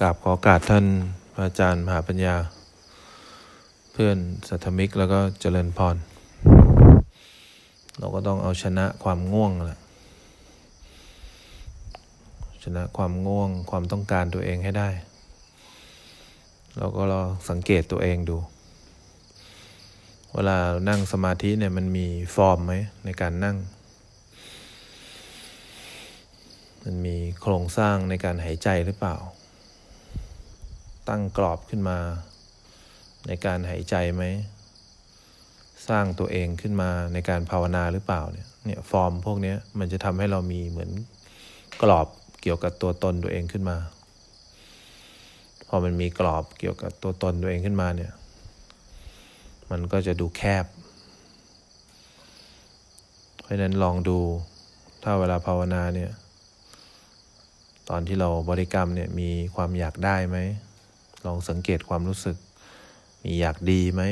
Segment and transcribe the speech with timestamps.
[0.00, 0.86] กราบขอกาสท่าน
[1.32, 2.36] พระอาจารย์มหาปัญญา
[3.92, 4.18] เพื่อน
[4.48, 5.96] สัทมิกแล้วก็เจริญพร
[7.98, 9.80] เราก็ต้องเอาชนะความง่วงแหละ
[12.64, 14.88] ชนะความง่วงความต้องการตัวเองให้ได้
[16.76, 18.38] เราก็ลองสังเกตตัวเองดู
[20.34, 22.72] เวลานั่งสมาธิเนี่ยมันมีฟอร์มไหม
[23.04, 23.56] ในการนั่ง
[26.82, 29.16] มันมีโครงสร้างในการหายใจหรือเปล่า
[31.08, 31.98] ตั้งกรอบขึ้นมา
[33.26, 34.24] ในการหายใจไหม
[35.88, 40.90] สร้างตัวเองขึ้นมาในการภาวนาหรือเปล่าเนี่ยเนี่ยฟอร์มพวกนี้มันจะทำให้เรามีเหมือน
[41.82, 42.06] กรอบ
[42.42, 43.76] เกี่ยวกับตัวตนตัวเองขึ้นมา
[45.68, 48.12] พอมันมีกรอบเกี่ยวกับตัวตนตัวเองขึ้นมาเนี่ย
[49.70, 50.66] มันก็จะดูแคบ
[53.42, 54.18] เพราะนั้นลองดู
[55.02, 56.10] ถ้าเวลาภาวนาเนี่ย
[57.88, 60.38] ตอนที่เราบริกรรมเนี่ยมีความอยากได้ไหม
[61.26, 62.36] ลองสังเกตความรู้สึก
[63.24, 64.02] มีอยากดีไหม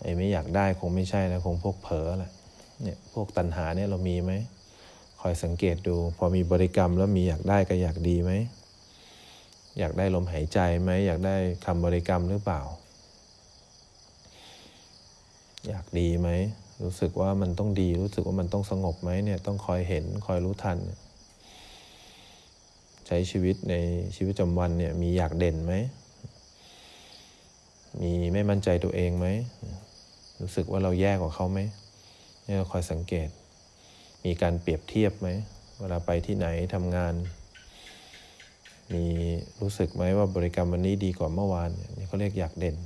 [0.00, 2.32] ไอ้ไม่อยากได้คงไม่ใช่นะคงพวกเผลอแหละ
[2.82, 4.32] เนี่ยพวกตัณหาเนี่ยเรามีไหม
[5.20, 8.32] คอยสังเกตดู พอมีบริกรรมแล้วมีอยากได้กับอยากดีไหม
[9.78, 12.60] อยากได้ลมหายใจไหมอยากได้คำบริกรรมหรือเปล่า
[15.68, 16.28] อยากดีไหม
[16.82, 20.78] รู้สึกว่ามันต้องดี รู้สึกว่ามันต้องสงบไหมเนี่ยต้องคอยเห็นคอยรู้ทัน
[23.06, 23.74] ใช้ชีวิตใน
[24.16, 25.74] ชีวิตประจำวันเนี่ยมีอยากเด่นไหม
[28.02, 29.26] มีไม่มั่นใจตัวเองไหม
[30.40, 31.60] รู้สึกว่าเราแย่กว่าเขาไหม
[32.44, 33.28] เนี่ยคอยสังเกต
[34.24, 35.28] มีการเปรียบเทียบไหม
[35.78, 37.14] เวลาไปที่ไหนทำงาน
[38.92, 39.04] มี
[39.60, 42.76] รู้สึกไหมว่าบริกรรมวันนี้ดีกว่าเมื่อวานนี่เขาเรียกอยากเด่น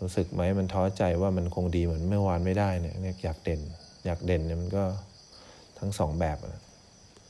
[0.00, 3.60] รู้สึกไหมมันท้อใจว่ามันคงดีเหมือนเมื่อวานไม่ได้เนี่ยเรียกอยากเด่น
[4.04, 4.84] อยากเด่นเนี่ยมันก็
[5.78, 6.38] ทั้งสองแบบ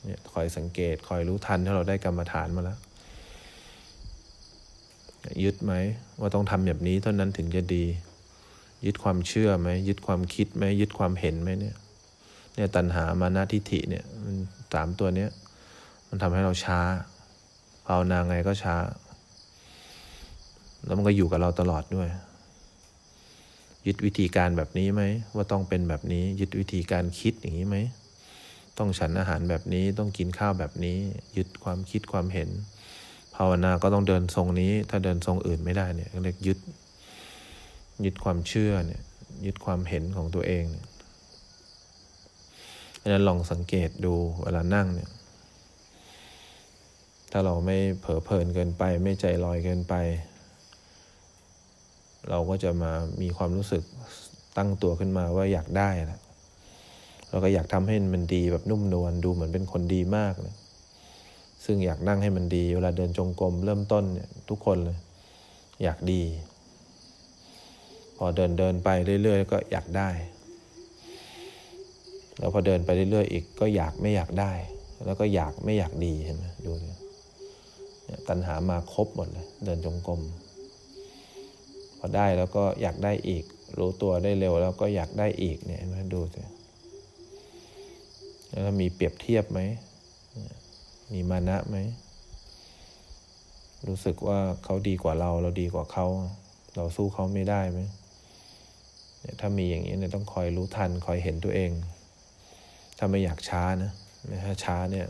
[0.07, 2.79] เนี่ยคอยสังเกตคอยรู้ทันถ้าเราได้กรรมฐานมาแล้ว
[5.43, 5.73] ยึดไหม
[6.19, 7.85] ว่าต้องทำแบบนี้เท่านั้นถึงจะดี
[8.85, 11.75] ยึดความเชื่อไหมยึดความคิดไหมยึดความเห็นไหมเนี่ย
[12.55, 14.03] เนี่ยตัณหามานาทิฐิเนี่ย
[14.73, 15.29] สามตัวเนี้ย
[16.09, 16.79] มันทำให้เราช้า
[17.85, 18.75] ภาวนาไงก็ช้า
[20.85, 22.09] แล้วมันก็อยู่กับเราตลอดด้วย
[23.87, 25.03] ยึดวิธีการแบบนี้ไหม
[25.35, 27.77] ว่าต้องเป็นแบบนี้ ยึดวิธีการคิดอย่างนี้ไหม
[28.77, 30.97] ต้องฉันอาหารแบบนี้ต้องกินข้าวแบบนี้
[31.37, 32.49] ยึดความคิดความเห็น
[33.35, 36.59] ภาวนาก็ต้องเดินทรงนี้ ถ้าเดินทรงอื่นไม่ได้เนี่ยเรียกยึด
[38.05, 39.01] ยึดความเชื่อเนี่ย
[39.45, 40.65] ยึดความเห็นของตัวเอง
[42.97, 45.09] เพราะนั้นลองสังเกตดูเวลานั่งเนี่ย
[47.31, 49.93] ถ้าเราไม่เผลอเพลินเกินไป ไม่ใจลอยเกินไป
[52.29, 53.83] เราก็จะมามีความรู้สึก
[54.57, 56.19] ตั้งตัวขึ้นมาว่าอยากได้แหละ
[57.29, 60.55] เราก็อยากทำให้มันดีแบบนุ่มนวลดูเหมือนเป็นคนดีมากเลย
[61.65, 64.97] ซึ่งอยากนั่งให้มันดี เวลาเดินจงกรมเริ่มต้นเนี่ยทุกคนเลย
[65.83, 66.21] อยากดี
[68.17, 68.89] พอเดินเดินไป
[69.23, 70.09] เรื่อยๆก็อยากได้
[72.37, 74.53] แล้วพอเดินไปเรื่อยๆอีกก็อยากไม่อยากได้
[75.05, 76.99] แล้วก็อยากไม่อยากดีเห็นไหมดูเนี่ย
[78.27, 80.21] ตัณหามาครบหมดเลย เดินจงกรม
[81.97, 83.43] พอได้แล้วก็อยากได้อีก
[83.77, 86.41] รู้ตัวได้เร็วแล้วก็อยากได้อีกเนี่ยมาดูสิ
[88.49, 89.59] แล้วมีเปรียบเทียบไหม
[91.13, 91.77] มีมานะไหม
[93.87, 96.05] รู้สึกว่าเขาดีกว่าเรา เราดีกว่าเขา
[96.75, 97.79] เราสู้เขาไม่ได้ไหม
[99.39, 101.71] ถ้ามีอย่างนี้เนี่ยต้องคอยรู้ทัน คอยเห็นตัวเอง
[102.97, 103.91] ถ้าไม่อยากช้านะ
[104.45, 105.05] ถ้าช้าเนี่ย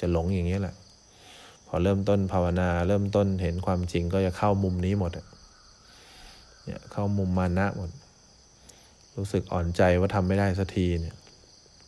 [0.00, 0.74] จะหลงอย่างนี้แหละ
[1.66, 5.12] พอเริ่มต้นภาวนา เริ่มต้นเห็นความจริงก็จะเข้ามุมนี้หมด
[6.64, 7.90] เนี่ยเข้ามุมมานะหมด
[9.16, 11.14] รู้สึกอ่อนใจว่าทำไม่ได้สักทีเนี่ย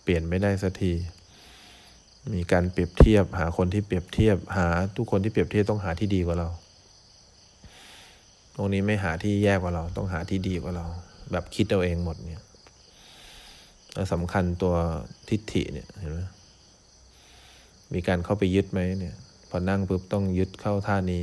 [0.04, 0.92] เปลี่ยนไม่ได้สักที
[2.34, 4.66] มีการเปรียบเทียบ หาคนที่เปรียบเทียบ หา
[4.96, 6.48] ทุกคนที่เปรียบเทียบต้องหาที่ดีกว่าเรา
[8.56, 10.86] ตรงนี้ไม่หาที่แย่กว่าเรา ต้องหาที่ดีกว่าเรา
[11.32, 12.44] แบบคิดเอาเองหมดเนี่ย
[13.94, 14.74] แล้วสำคัญตัว
[15.28, 16.20] ทิฏฐิเนี่ยเห็นไหม
[17.92, 19.14] มีการเข้าไปยึดไหมเนี่ย
[19.50, 21.22] พอนั่งปุ๊บต้องยึดเข้าท่านี้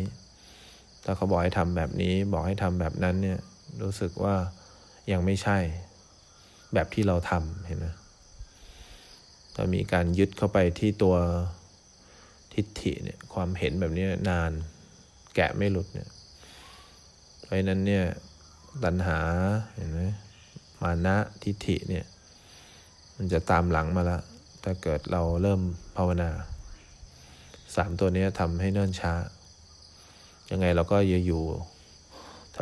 [1.03, 3.39] ถ้าเขาบอกให้ทำแบบนี้ บอกให้ทำแบบนั้นเนี่ย
[3.81, 4.35] รู้สึกว่า
[5.11, 5.57] ยังไม่ใช่
[6.73, 7.87] แบบที่เราทำเห็นไหม
[9.63, 11.15] ถ้ามีการยึดเข้าไปที่ตัว
[12.53, 14.51] ทิฏฐิเนี่ยความเห็นแบบนี้นาน
[15.35, 16.09] แกะไม่หลุดเนี่ย
[17.41, 18.03] เพราะนั้นเนี่ย
[18.83, 19.19] ตัณหา
[19.75, 20.01] เห็นไหม
[20.81, 22.05] มานะทิฏฐิเนี่ย
[23.15, 24.19] มันจะตามหลังมาละ
[24.63, 25.61] ถ้าเกิดเราเริ่ม
[25.97, 26.29] ภาวนา
[27.75, 29.13] สามตัวนี้ทำให้เนิ่นช้า
[30.51, 31.43] ยังไงเราก็จะอยู่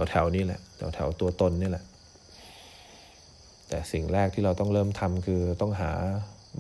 [0.10, 0.62] แถวๆนี้แหละ
[0.96, 1.86] แถวๆตัวตนนี่แหละ
[3.70, 5.92] แต่สิ่งแรกที่เราต้องเริ่มทำคือต้องหา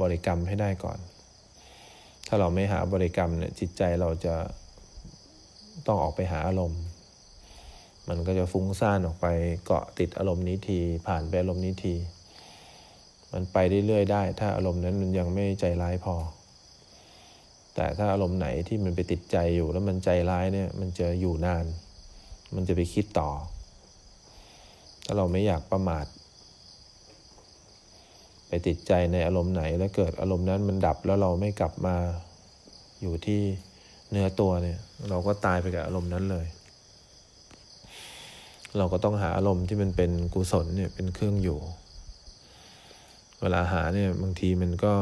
[0.01, 0.99] บริกรรมให้ได้ก่อน
[2.27, 4.35] ถ้าเราไม่หาบริกรรมเนี่ยจิตใจเราจะ
[5.87, 6.81] ต้องออกไปหาอารมณ์
[8.09, 9.27] มันก็จะฟุ้งซ่านออกไป
[9.65, 11.95] เกาะติดอารมณ์นี้ที ผ่านไปอารมณ์นี้ที
[13.33, 13.57] มันไป
[13.87, 16.15] เรื่อยๆได้ ถ้าอารมณ์นั้นมันยังไม่ใจร้ายพอ
[17.75, 21.65] แต่ถ้าอารมณ์ไหนที่มันไปติดใจอยู่แล้วมันใจร้ายเนี่ยมันจะอยู่นาน
[22.55, 23.29] มันจะไปคิดต่อ
[25.05, 26.05] ถ้าเราไม่อยากประมาท
[28.49, 31.95] ไปติดใจในอารมณ์ไหนแล้วเกิดอารมณ์นั้นมันดับแล้วเราไม่กลับมา
[33.01, 33.41] อยู่ที่
[34.11, 34.79] เนื้อตัวเนี่ย
[35.09, 36.45] เราก็ตายไปกับอารมณ์นั้นเลย
[38.77, 41.59] เราก็ต้องหาอารมณ์ที่มันเป็นกุศลเนี่ยเป็นเครื่องอยู่
[43.41, 44.93] เวลาหาเนี่ยบางทีมันก็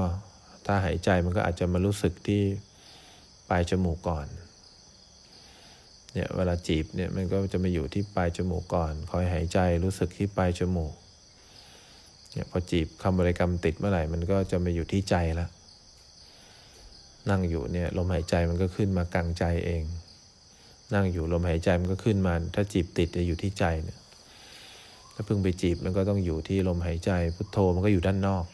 [0.66, 2.42] ถ้าหายใจมันก็อาจจะมารู้สึกที่
[3.50, 4.28] ปลายจมูกก่อน
[6.14, 10.94] เนี่ยเวลาจีบเนี่ยมันก็จะมาอยู่ที่ปลายจมูกก่อน คอยหายใจรู้สึกที่ปลายจมูก
[12.38, 15.50] เนี่ยพอจีบคำบริกรรมติดเมื่อไหร่มันก็จะมาอยู่ที่ใจแล้ว
[17.30, 19.84] นั่งอยู่เนี่ยลมหายใจมันก็ขึ้นมากลางใจเอง
[20.94, 24.00] นั่งอยู่ลมหายใจมันก็ขึ้นมา ถ้าจีบติดจะอยู่ที่ใจเนี่ย
[25.14, 28.46] ถ้าเพิ่งไปจีบมันก็ต้องอยู่ที่ลมหายใจพุทโธมันก็อยู่ด้านนอก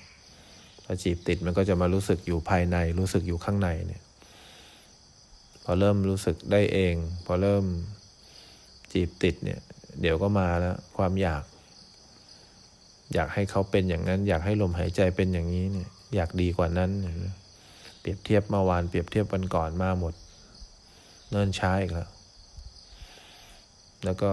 [0.86, 4.02] ถ้าจีบติดมันก็จะมารู้สึกอยู่ภายใน รู้สึกอยู่ข้างในเนี่ย
[5.64, 6.96] พอเริ่มรู้สึกได้เอง
[7.26, 7.66] พอเริ่ม
[8.94, 9.60] จีบติดเนี่ย
[10.02, 11.44] เดี๋ยวก็มาแล้วความอยาก
[13.14, 16.92] อยากให้เขาเป็นอย่างนั้น อยากให้ลมหายใจเป็นอย่างนี้เนี่ย อยากดีกว่านั้น
[18.00, 20.14] เปรียบเทียบเมื่อวานเปรียบเทียบวันก่อนมาหมด
[21.30, 22.10] เนิ่นช้าอีกแล้ว
[24.06, 24.32] แล้วก็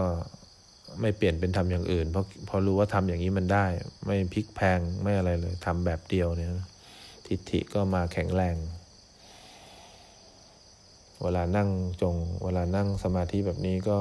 [1.00, 3.66] ไม่เปลี่ยนเป็นทำอย่างอื่น เพราะพอรู้ว่าทำอย่างนี้มันได้
[4.06, 6.50] ไม่พลิกแพงไม่อะไรเลยทำแบบเดียวเนี่ย
[7.26, 8.56] ทิฏฐิก็มาแข็งแรง
[11.22, 11.68] เวลานั่ง
[12.02, 12.14] จง
[12.44, 13.98] เวลานั่งสมาธิแบบนี้ก็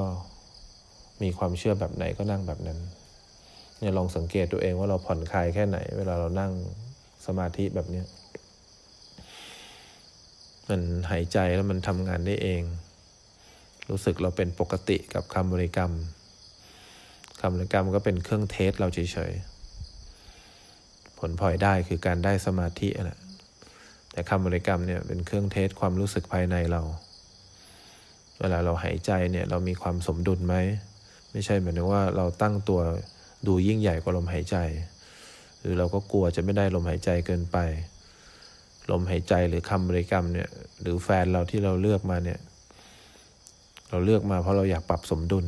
[1.22, 2.78] มีความเชื่อแบบไหนก็นั่งแบบนั้น
[3.80, 6.52] เนี่ยลองสังเกตตัวเองว่าเราผ่อนคลายแค่ไหน เวลาเรานั่ง
[7.26, 8.06] สมาธิแบบเนี้ย
[10.68, 10.80] มัน
[11.10, 12.62] หายใจแล้วมันทำงานได้เอง
[13.90, 15.92] รู้สึกเราเป็นปกติกับคำบริกรรม
[17.40, 18.98] คำบริกรรมก็เป็นเครื่องเทสเราเฉ
[19.30, 23.18] ยๆ ผลพลอยได้คือการได้สมาธิแหละ
[24.12, 26.82] แต่คำบริกรรมเนี่ยเป็นเครื่องเทสความรู้สึกภายในเรา
[28.40, 30.54] เวลาเราหายใจเนี่ยเรามีความสมดุลไหม
[31.32, 32.80] ไม่ใช่หมายถึงว่าเราตั้งตัว
[33.46, 34.56] ดูยิ่งใหญ่กว่าลมหายใจ
[35.60, 37.58] หรือเราก็กลัวจะไม่ได้ลมหายใจเกินไป
[38.90, 40.48] ลมหายใจหรือคำบริกรรมเนี่ย
[40.80, 42.38] หรือแฟนเราที่เราเลือกมาเนี่ย
[43.90, 45.46] เราเลือกมาเพราะเราอยากปรับสมดุล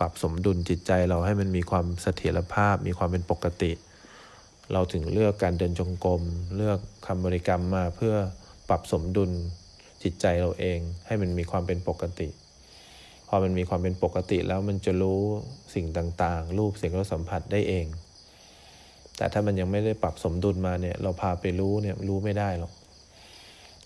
[0.00, 3.72] ปรับสมดุลจิตใจเราให้มันมีความเสถียรภาพ มีความเป็นปกติ
[4.72, 6.22] เราถึงเลือกการเดินจงกรม
[6.56, 8.14] เลือกคำบริกรรมมาเพื่อ
[8.68, 9.30] ปรับสมดุล
[10.02, 12.28] จิตใจเราเองให้มันมีความเป็นปกติ
[13.28, 15.20] พอมันมีความเป็นปกติแล้วมันจะรู้
[15.74, 17.86] สิ่งต่างๆ รูปเสียงรสสัมผัสได้เอง
[19.16, 22.72] แต่ถ้ามันยังไม่ได้ปรับสมดุลมาเนี่ยเราพาไปรู้เนี่ยรู้ไม่ได้หรอก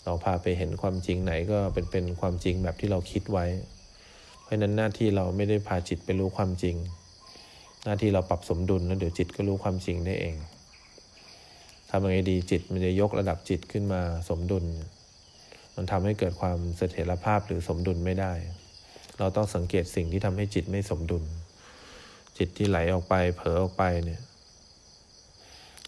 [0.05, 3.47] เราพาไปเห็นความจริงไหนก็เป็นเป็นความจริงแบบที่เราคิดไว้
[4.43, 6.77] เพราะนั้นหน้าที่เราไม่ได้พาจิตไปรู้ความจริง
[7.85, 10.37] หน้าที่เราปรับสมดุลแล้วเดี๋ยวจิตก็รู้ความจริงได้เอง
[11.91, 14.65] ทำยังไงดีจิตมันจะยกระดับจิตขึ้นมาสมดุล
[15.75, 18.33] มันทำให้เกิดความเสถียรภาพหรือสมดุลไม่ได้
[19.20, 21.25] เราต้องสังเกตสิ่งที่ทำให้จิตไม่สมดุล
[22.38, 24.20] จิตที่ไหลออกไป เผลอออกไปเนี่ย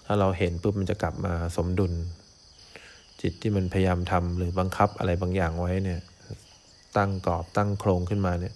[0.07, 1.93] ถ้าเราเห็นปุ๊บมันจะกลับมาสมดุล
[3.23, 6.01] จิตที่มันพยายามทำหรือบังคับอะไรบางอย่างไว้เนี่ย
[6.97, 8.55] ตั้งกรอบตั้งโครงขึ้นมาเนี่ย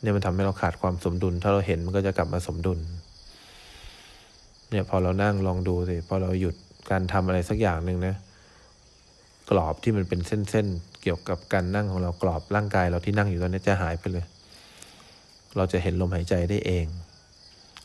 [0.00, 2.78] เนี่ยมันทำให้เราขาดความสมดุล ถ้าเราเห็นมันก็จะกลับมาสมดุล
[4.70, 6.54] เนี่ยพอเรานั่งลองดูสิพอเราหยุด
[6.90, 8.14] การทำอะไรสักอย่างหนึ่งนะ
[9.50, 14.26] กรอบที่มันเป็นเส้นเกี่ยวกับการนั่งของเรากรอบร่างกายเราที่นั่งอยู่ตอนนี้จะหายไปเลย
[15.56, 16.86] เราจะเห็นลมหายใจได้เอง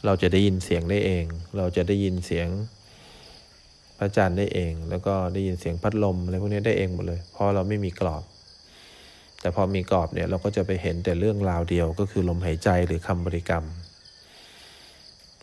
[0.06, 1.26] เราจะได้ยินเสียงได้เอง
[1.58, 2.48] เราจะได้ยินเสียง
[3.98, 8.24] พระจันทร์ได้เอง แล้วก็ได้ยินเสียงพัดลมอะไรพวกนี้ได้เองหมดเลย เพราะเราไม่มีกรอบ
[9.40, 13.66] แต่พอมีกรอบเนี่ยเราก็จะไปเห็นแต่เรื่องราวเดียวก็คือลมหายใจหรือคำบริกรรม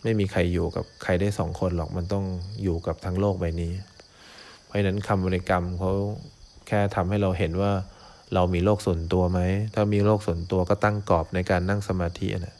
[0.03, 2.25] ไม่มีใครอยู่กับใครได้สองคนหรอกมันต้อง
[2.63, 3.71] อยู่กับทั้งโลกใบนี้
[4.65, 5.91] เพราะฉะนั้นคำบริกรรมเขา
[6.69, 7.71] แค่ทำให้เราเห็นว่า
[8.33, 9.39] เรามีโลกส่วนตัวไหม
[9.73, 12.55] ถ้ามีโลกส่วนตัวก็ตั้งกรอบในการนั่งสมาธินะ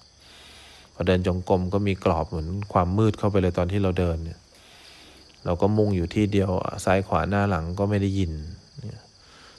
[0.94, 4.40] พอเดินจงกรมก็มีกรอบเหมือนความมืดเข้าไปเลยตอนที่เราเดินเนี่ย
[5.46, 6.52] เราก็มุ่งอยู่ที่เดียว
[6.86, 8.32] ซ้ายขวาหน้าหลังก็ไม่ได้ยิน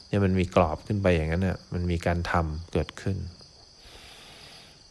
[0.09, 3.16] เนี่ยมันมีกรอบขึ้นไปอย่างนั้นเนี่ยมันมีการทำเกิดขึ้น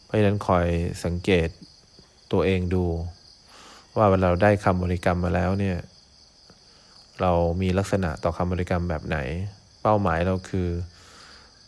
[0.04, 0.66] เพราะฉะนั้นคอย
[1.04, 1.48] สังเกต
[2.32, 2.84] ตัวเองดู
[3.96, 5.76] ว่าเวลาเราได้คำบริกรรมมาแล้วเนี่ย
[7.20, 9.18] เรามีลักษณะต่อคำบริกรรมแบบไหน
[9.82, 10.68] เป้าหมายเราคือ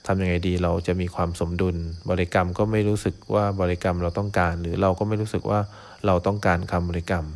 [0.07, 1.77] ทำยังไงดีเราจะมีความสมดุล
[2.11, 5.61] บริกรรมก็ไม่รู้สึกว่าบริกรรมเราต้องการ หรือเราก็ไม่รู้สึกว่า
[6.07, 7.27] เราต้องการคำบริกรรม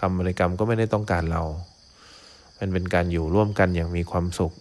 [0.00, 1.42] คำบริกรรมก็ไม่ได้ต้องการเรา
[2.54, 4.52] เพราะมันเป็นการอยู่ร่วมกันอย่างมีความสุข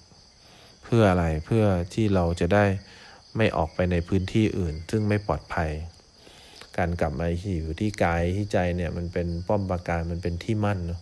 [0.84, 1.64] เพื่ออะไรเพื่อ
[1.94, 2.66] ที่เราจะได้
[3.38, 5.70] ไม่ออกไปในพื้นที่อื่น ซึ่งไม่ปลอดภัย
[6.78, 11.02] การกลับมาอยู่ที่กายที่ใจเนี่ยมันเป็นป้อมปราการมันเป็นที่มั่นเนาะ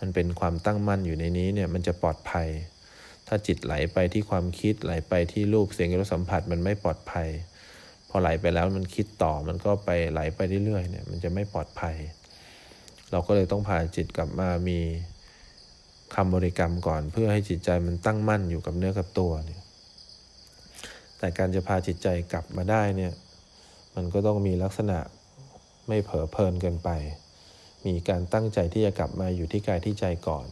[0.00, 2.48] มันเป็นความตั้งมั่นอยู่ในนี้เนี่ยมันจะปลอดภัย
[3.26, 7.28] ถ้าจิตไหลไปที่ความคิดไหลไปที่รูปเสียงรสสัมผัสมันไม่ปลอดภัย
[8.08, 11.96] พอไหลไปแล้วมันคิดต่อมันก็ไปไหลไปเรื่อยๆเนี่ยมันจะไม่ปลอดภัย
[13.10, 14.78] เราก็เลยต้องพาจิตกลับมามี
[16.14, 19.62] คำบริกรรมก่อนเพื่อให้จิตใจมันตั้งมั่นอยู่กับเนื้อกับตัวเนี่ย
[21.18, 23.12] แต่การจะพาจิตใจกลับมาได้เนี่ย
[23.94, 24.98] มันก็ต้องมีลักษณะ
[25.88, 26.90] ไม่เผลอเพลินเกินไป
[27.86, 30.46] มีการตั้งใจที่จะกลับมาอยู่ที่กายที่ใจก่อน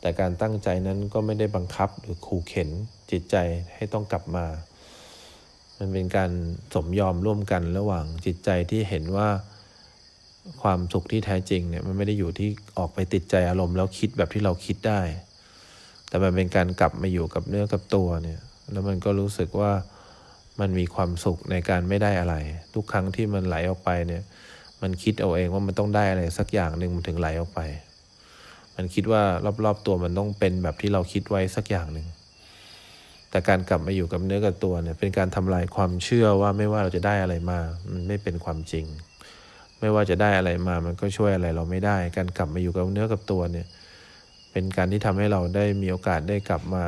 [0.00, 2.70] แต่การตั้งใจนั้นก็ไม่ได้บังคับหรือขู่เข็น
[3.10, 3.36] จิตใจ
[3.74, 4.46] ให้ต้องกลับมา
[5.78, 6.30] มันเป็นการ
[6.74, 9.28] สมยอมร่วมกันระหว่างจิตใจที่เห็นว่า
[10.62, 12.48] ความสุขที่แท้จริงเนี่ยมันไม่ได้อยู่ที่
[12.78, 15.00] ออกไปติดใจอารมณ์แล้วคิดแบบที่เราคิดได้
[16.08, 18.40] แต่มันเป็นการกลับมาอยู่กับเนื้อกับตัวเนี่ย
[18.72, 19.72] แล้วมันก็รู้สึกว่า
[20.60, 22.34] มันมีความสุขในการไม่ได้อะไร
[22.74, 24.22] ทุกครั้งที่มันไหลออกไปเนี่ย
[24.82, 27.60] มันคิดเอาเองว่ามันต้องได้อะไรสักอย่างหนึ่งมันถึงไหลออกไป
[28.76, 29.22] มันคิดว่า
[29.64, 32.06] รอบๆตัวมันต้องเป็นแบบที่เราคิดไว้สักอย่างหนึ่ง
[33.30, 37.58] แต่การกลับมาอยู่กับเนื้อกับตัวเนี่ย เป็นการทำลายความเชื่อว่าไม่ว่าเราจะได้อะไรมา
[37.92, 38.86] มันไม่เป็นความจริง
[39.80, 43.66] ไม่ว่าจะได้อะไรมา มันก็ช่วยอะไรเราไม่ได้ การกลับมาอยู่กับเนื้อกับตัวเนี่ย
[44.52, 46.84] เป็นการที่ทำให้เราได้มีโอกาสได้กลับมา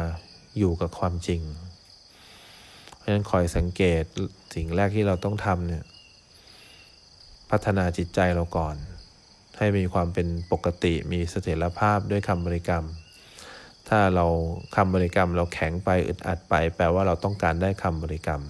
[0.58, 1.40] อยู่กับความจริง
[2.96, 4.02] เพราะฉะนั้นคอยสังเกต
[4.54, 5.84] สิ่งแรกที่เราต้องทำเนี่ย
[7.50, 8.76] พัฒนาจิตใจเราก่อน
[9.58, 12.84] ให้มีความเป็นปกติมีเสถียรภาพด้วยคำบริกรรม
[13.88, 14.26] ถ้าเรา
[14.76, 18.42] คำบริกรรมเราแข็งไปอึดอัดไป แปลว่าเราต้องการได้คำบริกรรม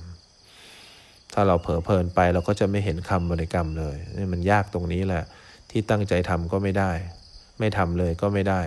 [1.32, 5.24] ถ้าเราเผลอเพลินไปเราก็จะไม่เห็นคำบริกรรมเลยนี่มันยากตรงนี้แหละ
[5.70, 6.92] ที่ตั้งใจทำก็ไม่ได้
[7.58, 8.60] ไม่ทำเลยก็ไม่ได้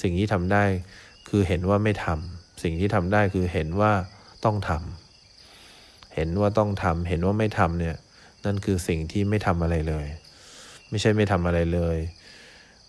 [0.00, 0.64] สิ่งที่ทำได้
[1.28, 3.92] คือเห็นว่าไม่ทำสิ่งที่ทำได้คือเห็นว่า
[4.44, 7.96] ต้องทำเห็นว่าต้องทำเห็นว่าไม่ทำเนี่ย
[8.44, 10.06] นั่นคือสิ่งที่ไม่ทำอะไรเลย
[10.90, 11.98] ไม่ใช่ไม่ทำอะไรเลย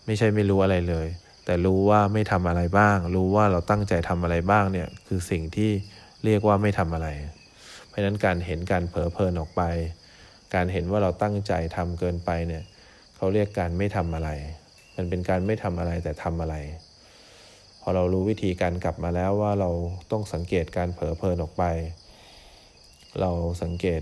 [0.06, 1.06] ไม่ใช่ไม่รู้อะไรเลย
[1.44, 5.70] แต่รู้ว่าไม่ทำอะไรบ้าง รู้ว่าเราตั้งใจทำอะไรบ้างเนี่ยคือสิ่งที่
[6.24, 7.08] เรียกว่าไม่ทำอะไร
[7.88, 9.62] เพราะนั้นการเห็นการเผลอเพลินออกไป
[10.54, 12.62] การเห็นว่าเราตั้งใจทำเกินไปเนี่ย
[13.16, 14.30] เขาเรียกการไม่ทำอะไร
[14.96, 16.56] มันเป็นการไม่ทำอะไรแต่ทำอะไร
[17.80, 19.70] พอเรารู้วิธีการกลับมาแล้วว่าเรา
[20.10, 21.64] ต้องสังเกตการเผลอเพลินออกไป
[23.20, 23.30] เรา
[23.62, 24.00] สังเกต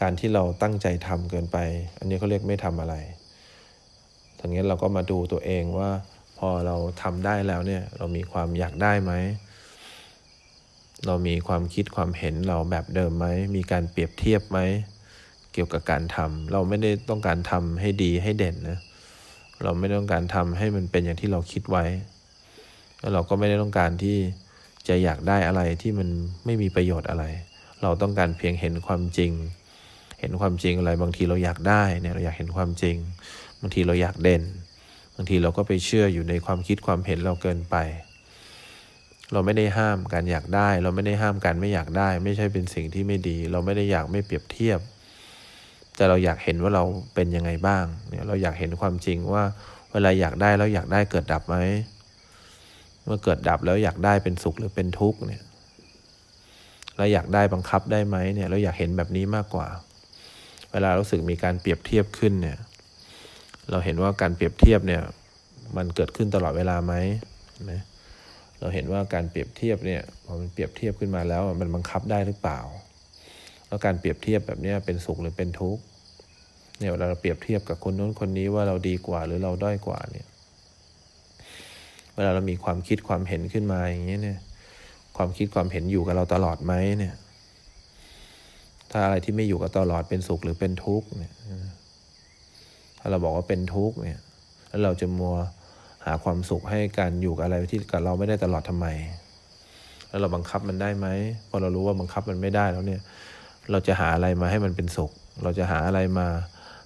[0.00, 1.58] การที่เราตั้งใจทำเกินไป
[1.98, 2.94] อันนี้เขาเรียกไม่ทำอะไร
[4.38, 5.90] ทางนี้เราก็มาดูตัวเองว่า
[6.38, 9.12] พอเราทำได้แล้วเนี่ย เรามีความอยากได้ไหม
[11.06, 13.26] เรามีความคิดความเห็นเราแบบเดิมไหม
[13.56, 14.58] มีการเปรียบเทียบไหม
[15.52, 18.78] เกี่ยวกับการทำเราไม่ได้ต้องการทำให้ดีให้เด่นนะ
[19.64, 21.84] เราไม่ต้องการทำให้มันเป็นอย่างที่เราคิดไว้
[23.00, 24.16] แล้วเราก็ไม่ได้ต้องการที่
[24.88, 26.08] จะอยากได้อะไรที่มัน
[26.44, 27.24] ไม่มีประโยชน์อะไร
[27.82, 29.32] เราต้องการเพียงเห็นความจริง
[30.20, 32.96] เห็นความจริงอะไร บางทีเราอยากได้เนี่ยเราอยากเห็นความจริง
[33.60, 34.42] บางทีเราอยากเด่น
[35.16, 37.76] บางทีเราก็ไปเชื่ออยู่ในความคิดความเห็นเราเกินไป
[39.32, 44.80] เราไม่ได้ห้ามการอยากได้ เราไม่ได้ห้ามการไม่อยากได้ ไม่ใช่เป็นสิ่งที่ไม่ดี เราไม่ได้อยากไม่เปรียบเทียบ
[45.96, 46.84] แต่เราอยากเห็นว่าเรา
[47.14, 49.44] เป็นยังไงบ้างเนี่ยเราอยากเห็นความจริงว่า
[49.92, 51.56] เวลาอยากได้แล้วอยากได้เกิดดับไหม
[53.04, 55.42] เมื่อเกิดดับแล้วอยากได้เป็นสุขหรือเป็นทุกข์เนี่ย
[56.96, 59.68] เราอยากได้บังคับได้ไหมเนี่ยเราอยากเห็นแบบนี้มากกว่า
[60.72, 62.58] เวลารู้สึกมีการเปรียบเทียบขึ้นเนี่ย
[63.70, 65.02] เราเห็นว่าการเปรียบเทียบเนี่ย
[65.76, 66.94] มันเกิดขึ้นตลอดเวลาไหม
[67.64, 67.72] ไหม
[68.60, 72.60] เราเห็นว่าการเปรียบเทียบเนี่ยพอมันเปรียบเทียบขึ้นมาแล้วมันบังคับได้หรือเปล่า
[73.66, 75.82] แล้วการเปรียบเทียบแบบนี้เป็นสุขหรือเป็นทุกข์
[76.78, 80.26] เนี่ยเวลาเราเปรียบเทียบกับคนนู้นคนนี้ว่าเราดีกว่าหรือเราด้อยกว่าเนี่ย
[82.14, 84.38] เวลาเรามีความคิดความเห็นขึ้นมาอย่างนี้เนี่ย
[85.16, 87.14] ความคิดความเห็นอยู่กับเราตลอดไหมเนี่ย
[88.90, 91.34] ถ้าอะไรที่ไม่อยู่กับตลอดเป็นสุขหรือเป็นทุกข์เนี่ย
[92.98, 94.20] ถ้าเราบอกว่าเป็นทุกข์เนี่ย
[94.68, 95.36] แล้วเราจะมัว
[96.04, 98.86] หาความสุขให้การอยู่กับอะไรที่กับเราไม่ได้ตลอดทำไม
[100.08, 101.06] แล้วเราบังคับมันได้ไหม
[101.48, 103.00] พอเรารู้ว่าบังคับมันไม่ได้แล้วเนี่ย
[103.70, 105.10] เราจะหาอะไรมาให้มันเป็นสุข
[105.42, 106.26] เราจะหาอะไรมา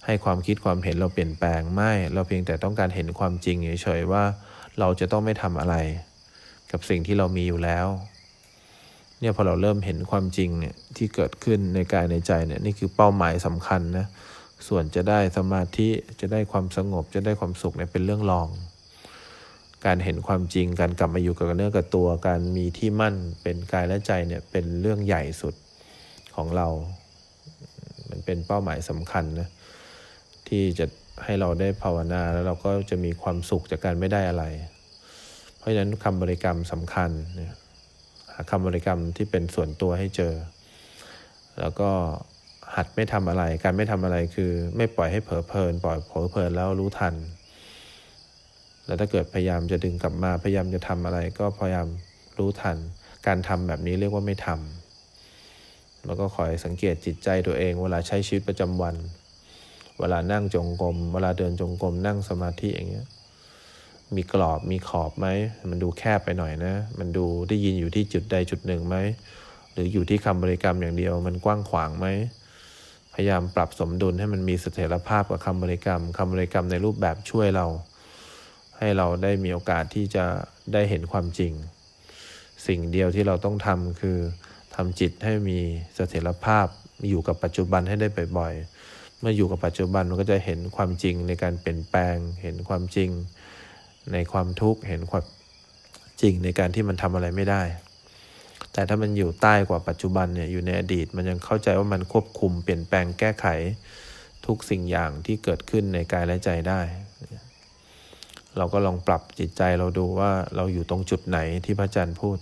[0.05, 4.23] ให้ความคิดความเห็นเราเปลี่ยนแปลงไม่ เราเพียงแต่ต้องการเห็นความจริงเฉยๆว่า
[4.79, 5.75] เราจะต้องไม่ทำอะไร
[6.71, 7.87] กับสิ่งที่เรามีอยู่แล้ว
[9.23, 14.05] เนี่ยพอเราเริ่มเห็นความจริงเนี่ยที่เกิดขึ้นในกายในใจเนี่ยนี่คือเป้าหมายสำคัญนะ
[14.67, 15.89] ส่วนจะได้สมาธิ
[16.21, 18.47] จะได้ความสงบจะได้ความสุขเนี่ยเป็นเรื่องรอง
[19.85, 25.55] การเห็นความจริงการกลับมาอยู่กับเนื้อกับตัว การมีที่มั่นเป็นกายและใจเนี่ยเป็นเรื่องใหญ่สุด
[26.35, 26.67] ของเรา
[28.09, 29.49] มันเป็นเป้าหมายสำคัญนะ
[30.47, 30.85] ที่จะ
[31.23, 34.43] ให้เราได้ภาวนาแล้วเราก็จะมีความสุขจากการไม่ได้อะไร
[35.57, 37.53] เพราะฉะนั้นคำบริกรรมสำคัญเนี่ย
[38.49, 40.33] คำบริกรรมที่เป็นส่วนตัวให้เจอ
[41.59, 41.89] แล้วก็
[42.75, 47.15] หัดไม่ทำอะไร การไม่ทำอะไรคือไม่ปล่อยให้เผลอเพลิน ปล่อยเผลอเพลินแล้วรู้ทัน
[48.85, 51.87] แล้วถ้าเกิดพยายามจะดึงกลับมา พยายามจะทำอะไร ก็พยายาม
[52.37, 52.77] รู้ทัน
[53.27, 58.95] การทำแบบนี้เรียกว่าไม่ทำ แล้วก็คอยสังเกตจิตใจตัวเอง เวลาใช้ชีวิตประจำวัน
[59.99, 63.07] เวลานั่งจงกรม เวลาเดินจงกรมนั่งสมาธิอย่างเงี้ย
[64.17, 65.27] มีกรอบมีขอบไหม
[65.71, 68.95] มันดูแคบไปหน่อยนะ มันดูได้ยินอยู่ที่จุดใดจุดหนึ่งไหม
[69.71, 72.07] หรืออยู่ที่คำบริกรรมอย่างเดียวมันกว้างขวางไหม
[73.13, 77.67] พยายามปรับสมดุลให้มันมีเสถียรภาพกับคำบริกรรมคำบริกรรมในรูปแบบช่วยเรา
[78.77, 80.25] ให้เราได้มีโอกาสที่จะ
[80.73, 81.53] ได้เห็นความจริง
[82.67, 84.17] สิ่งเดียวที่เราต้องทำคือ
[84.75, 85.59] ทำจิตให้มี
[85.95, 86.67] เสถียรภาพ
[87.09, 93.09] อยู่กับปัจจุบันให้ได้บ่อยๆเมื่ออยู่กับปัจจุบันมันก็จะเห็นความจริงในการเปลี่ยนแปลง เห็นความจริง
[94.13, 95.25] ในความทุกข์เห็นความ
[96.21, 97.63] จริงในการที่มันทำอะไรไม่ได้
[98.73, 103.45] แต่ถ้ามันอยู่ใต้กว่าปัจจุบันเนี่ยอยู่ในอดีต มันยังเข้าใจว่ามันควบคุมเปลี่ยนแปลงแก้ไข
[104.45, 106.81] ทุกสิ่งอย่างที่เกิดขึ้นในกายและใจได้
[108.57, 112.37] เราก็ลองปรับจิตใจเราดูว่าเราอยู่ตรงจุดไหนที่พระอาจารย์พูด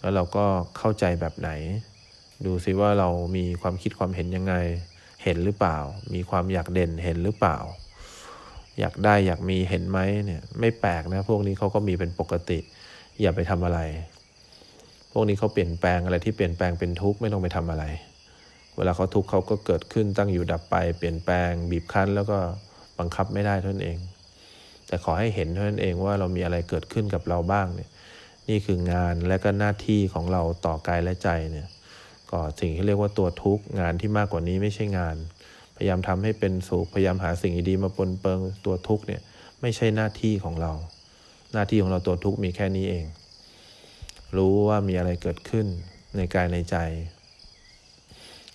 [0.00, 0.44] แล้วเราก็
[0.78, 1.50] เข้าใจแบบไหน
[2.46, 4.54] ดูซิว่าเรามีความคิดความเห็นยังไง
[5.24, 5.78] เห็นหรือเปล่า
[6.14, 7.56] มีความอยากเด่นเห็นหรือเปล่า
[8.80, 12.58] อยากได้อยากมีเห็นไหมเนี่ยไม่แปลกนะ พวกนี้เขาก็มีเป็นปกติ
[13.20, 13.80] อย่าไปทำอะไร
[15.12, 17.84] พวกนี้เขาเปลี่ยนแปลงอะไรที่เปลี่ยนแปลงเป็นทุกข์ไม่ต้องไปทำอะไร
[18.76, 22.38] เวลาเขาทุกข์เขาก็เกิดขึ้นตั้งอยู่ดับไป เปลี่ยนแปลง บีบคั้น แล้วก็
[22.98, 23.98] บังคับไม่ได้เท่านั้นเอง
[24.86, 27.90] แต่ขอให้เห็นเท่านั้นเองว่าเรามีอะไรเกิดขึ้นกับเราบ้างเนี่ย
[28.48, 31.68] นี่คืองานและก็หน้าที่ของเราต่อกายและใจเนี่ย
[32.30, 35.16] ก็สิ่งที่เรียกว่าตัวทุกข์งานที่มากกว่านี้ไม่ใช่งาน
[35.82, 39.22] ยายามทำให้เป็นสุขพยายามหาสิ่งดีๆมาปนเปื้องตัวทุกข์เนี่ย
[39.60, 40.72] ไม่ใช่หน้าที่ของเรา
[41.52, 43.04] หน้าที่ของเราตัวทุกข์มีแค่นี้เอง
[44.36, 45.66] รู้ว่ามีอะไรเกิดขึ้น
[46.16, 46.76] ในกายในใจ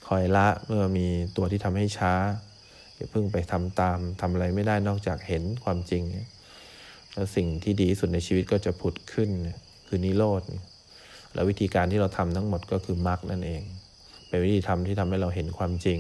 [0.08, 2.14] คอยละเมื่อมีตัวที่ทำให้ช้า
[2.96, 6.04] อย่าเพิ่งไปทำตามทำอะไรไม่ได้นอกจากเห็นความจริง
[7.14, 9.30] แล้วสิ่งที่ดีที่สุดในชีวิตก็จะผุดขึ้น
[9.88, 10.42] คือนิโรธ
[11.34, 13.62] แล้ววิธีการที่เราทำทั้งหมดก็คือมรรคนั่นเอง
[14.28, 16.00] เป็นวิธีทำที่ทำให้เราเห็นความจริง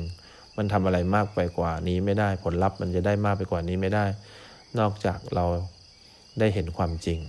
[0.57, 4.05] มันทำอะไรมากไปกว่านี้ไม่ได้ ผลลัพธ์มันจะได้มากไปกว่านี้ไม่ได้
[4.79, 5.45] นอกจากเรา
[6.39, 7.19] ได้เห็นความจริง